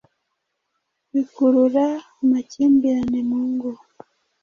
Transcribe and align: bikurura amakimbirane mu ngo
bikurura 1.11 1.85
amakimbirane 2.21 3.19
mu 3.29 3.39
ngo 3.51 3.69